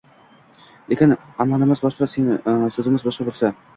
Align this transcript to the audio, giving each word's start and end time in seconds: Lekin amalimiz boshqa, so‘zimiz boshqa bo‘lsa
Lekin 0.93 1.13
amalimiz 1.45 1.85
boshqa, 1.89 2.09
so‘zimiz 2.15 3.07
boshqa 3.11 3.29
bo‘lsa 3.29 3.53